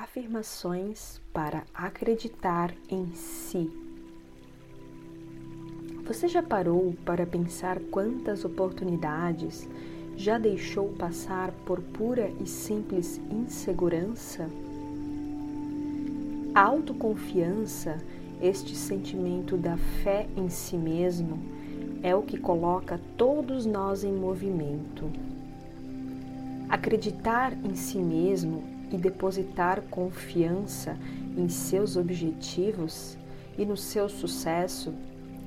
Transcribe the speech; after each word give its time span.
afirmações 0.00 1.20
para 1.30 1.62
acreditar 1.74 2.74
em 2.88 3.14
si. 3.14 3.70
Você 6.06 6.26
já 6.26 6.42
parou 6.42 6.94
para 7.04 7.26
pensar 7.26 7.78
quantas 7.90 8.42
oportunidades 8.42 9.68
já 10.16 10.38
deixou 10.38 10.88
passar 10.94 11.52
por 11.66 11.82
pura 11.82 12.32
e 12.40 12.46
simples 12.46 13.20
insegurança? 13.30 14.48
A 16.54 16.62
autoconfiança, 16.62 17.98
este 18.40 18.74
sentimento 18.74 19.54
da 19.58 19.76
fé 20.02 20.26
em 20.34 20.48
si 20.48 20.78
mesmo, 20.78 21.38
é 22.02 22.16
o 22.16 22.22
que 22.22 22.38
coloca 22.38 22.98
todos 23.18 23.66
nós 23.66 24.02
em 24.02 24.12
movimento. 24.12 25.10
Acreditar 26.70 27.52
em 27.52 27.74
si 27.74 27.98
mesmo 27.98 28.79
e 28.90 28.96
depositar 28.96 29.82
confiança 29.90 30.96
em 31.36 31.48
seus 31.48 31.96
objetivos 31.96 33.16
e 33.56 33.64
no 33.64 33.76
seu 33.76 34.08
sucesso 34.08 34.92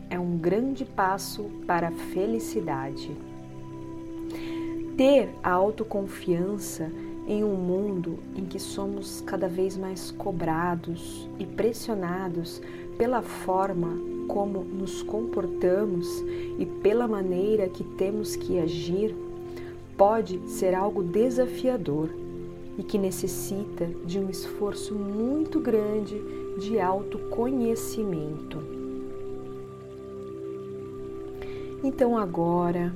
é 0.09 0.19
um 0.19 0.37
grande 0.37 0.85
passo 0.85 1.43
para 1.65 1.87
a 1.87 1.91
felicidade. 1.91 3.11
Ter 4.95 5.29
a 5.41 5.51
autoconfiança 5.51 6.91
em 7.27 7.43
um 7.43 7.55
mundo 7.55 8.19
em 8.35 8.45
que 8.45 8.59
somos 8.59 9.21
cada 9.21 9.47
vez 9.47 9.77
mais 9.77 10.11
cobrados 10.11 11.27
e 11.39 11.45
pressionados 11.45 12.61
pela 12.97 13.21
forma 13.21 13.89
como 14.27 14.63
nos 14.63 15.01
comportamos 15.01 16.07
e 16.59 16.65
pela 16.81 17.07
maneira 17.07 17.67
que 17.67 17.83
temos 17.83 18.35
que 18.35 18.59
agir, 18.59 19.15
pode 19.97 20.39
ser 20.49 20.73
algo 20.73 21.03
desafiador 21.03 22.09
e 22.77 22.83
que 22.83 22.97
necessita 22.97 23.85
de 24.05 24.19
um 24.19 24.29
esforço 24.29 24.95
muito 24.95 25.59
grande 25.59 26.21
de 26.59 26.79
autoconhecimento. 26.79 28.59
Então 31.83 32.17
agora, 32.17 32.95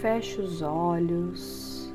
feche 0.00 0.40
os 0.40 0.60
olhos, 0.60 1.94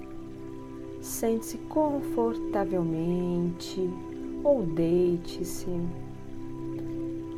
sente-se 1.02 1.58
confortavelmente 1.58 3.90
ou 4.44 4.64
deite-se. 4.64 5.68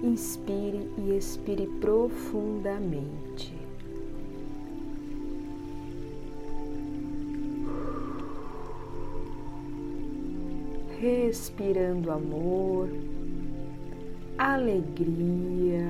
Inspire 0.04 0.90
e 0.98 1.16
expire 1.16 1.68
profundamente. 1.80 3.61
Respirando 11.02 12.12
amor, 12.12 12.88
alegria, 14.38 15.88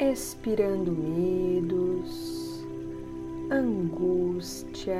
expirando 0.00 0.90
medos, 0.90 2.66
angústias. 3.52 4.90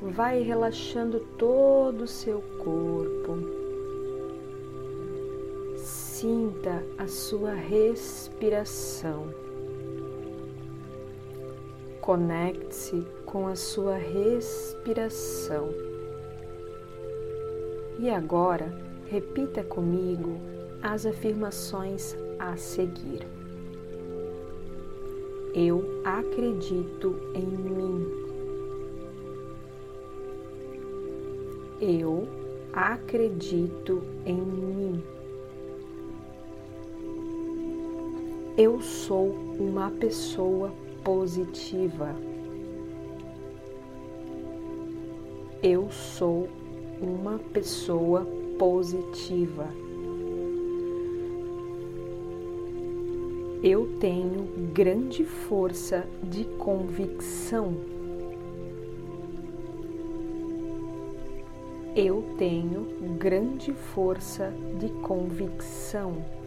Vai 0.00 0.40
relaxando 0.40 1.20
todo 1.36 2.04
o 2.04 2.08
seu 2.08 2.40
corpo. 2.64 3.36
Sinta 5.76 6.82
a 6.96 7.06
sua 7.06 7.52
respiração. 7.52 9.26
Conecte-se 12.02 13.06
com 13.24 13.46
a 13.46 13.54
sua 13.54 13.94
respiração. 13.94 15.68
E 17.96 18.10
agora, 18.10 18.76
repita 19.06 19.62
comigo 19.62 20.36
as 20.82 21.06
afirmações 21.06 22.16
a 22.40 22.56
seguir. 22.56 23.24
Eu 25.54 26.02
acredito 26.04 27.14
em 27.34 27.46
mim. 27.46 28.06
Eu 31.80 32.26
acredito 32.72 34.02
em 34.26 34.40
mim. 34.40 35.04
Eu 38.58 38.80
sou 38.82 39.28
uma 39.56 39.88
pessoa 39.92 40.72
positiva. 41.04 42.14
Eu 45.62 45.90
sou 45.90 46.48
uma 47.00 47.38
pessoa 47.38 48.26
positiva. 48.58 49.68
Eu 53.62 53.96
tenho 54.00 54.42
grande 54.72 55.24
força 55.24 56.04
de 56.22 56.44
convicção. 56.44 57.76
Eu 61.94 62.24
tenho 62.38 63.16
grande 63.18 63.72
força 63.72 64.52
de 64.80 64.88
convicção. 65.02 66.41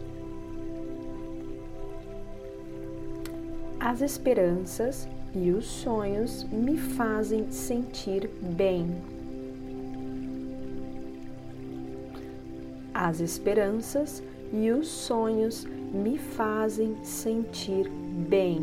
As 3.88 4.00
esperanças 4.00 5.08
e 5.32 5.52
os 5.52 5.64
sonhos 5.64 6.42
me 6.50 6.76
fazem 6.76 7.52
sentir 7.52 8.28
bem. 8.42 8.90
As 12.92 13.20
esperanças 13.20 14.24
e 14.52 14.72
os 14.72 14.88
sonhos 14.88 15.64
me 15.94 16.18
fazem 16.18 16.96
sentir 17.04 17.88
bem. 18.28 18.60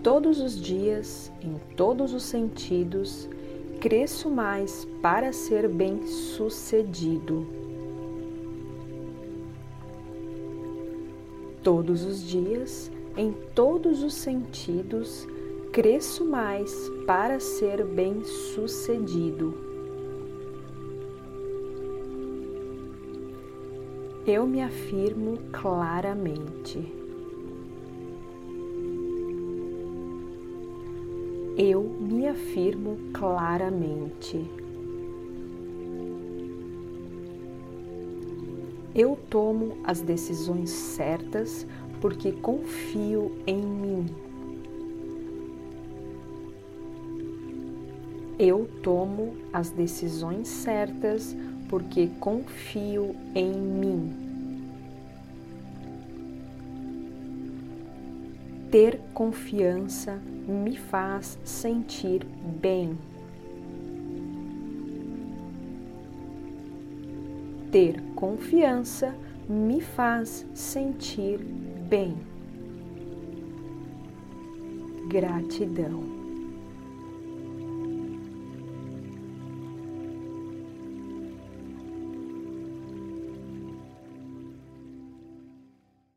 Todos 0.00 0.40
os 0.40 0.60
dias, 0.60 1.32
em 1.42 1.58
todos 1.74 2.14
os 2.14 2.22
sentidos, 2.22 3.28
cresço 3.80 4.30
mais 4.30 4.86
para 5.02 5.32
ser 5.32 5.68
bem-sucedido. 5.68 7.67
Todos 11.62 12.04
os 12.04 12.22
dias, 12.22 12.90
em 13.16 13.32
todos 13.54 14.02
os 14.02 14.14
sentidos, 14.14 15.26
cresço 15.72 16.24
mais 16.24 16.72
para 17.06 17.40
ser 17.40 17.84
bem-sucedido. 17.84 19.54
Eu 24.26 24.46
me 24.46 24.62
afirmo 24.62 25.38
claramente. 25.52 26.78
Eu 31.56 31.82
me 31.82 32.28
afirmo 32.28 32.98
claramente. 33.12 34.67
Eu 38.94 39.16
tomo 39.28 39.76
as 39.84 40.00
decisões 40.00 40.70
certas 40.70 41.66
porque 42.00 42.32
confio 42.32 43.32
em 43.46 43.60
mim. 43.60 44.06
Eu 48.38 48.68
tomo 48.82 49.34
as 49.52 49.70
decisões 49.70 50.46
certas 50.48 51.36
porque 51.68 52.08
confio 52.20 53.14
em 53.34 53.52
mim. 53.52 54.28
Ter 58.70 59.00
confiança 59.12 60.20
me 60.46 60.76
faz 60.76 61.38
sentir 61.44 62.24
bem. 62.60 62.96
Ter 67.70 68.00
confiança 68.14 69.14
me 69.48 69.80
faz 69.80 70.46
sentir 70.54 71.38
bem. 71.38 72.16
Gratidão. 75.08 76.17